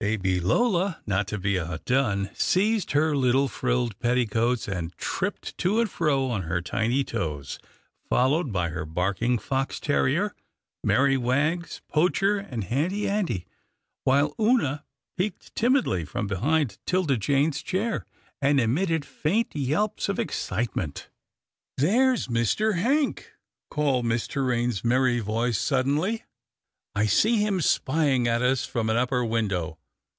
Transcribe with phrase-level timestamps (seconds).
[0.00, 4.68] 340 'TILDA JANE'S ORPHANS Baby Lola, not to be outdone, seized her Httle frilled petticoats,
[4.68, 7.58] and tripped to and fro on her tiny toes,
[8.08, 10.36] followed by her barking fox terrier,
[10.84, 13.44] Merry Wags, Poacher, and Handy Andy,
[14.04, 14.84] while Oonah
[15.16, 18.06] peeped timidly from behind 'Tilda Jane's chair,
[18.40, 21.08] and emitted faint yelps of excitement.
[21.80, 22.76] ^'There's Mr.
[22.78, 23.32] Hank,"
[23.68, 26.22] called Miss Torraine's merry voice suddenly,"
[26.94, 29.76] I see him spying at us from an upper window.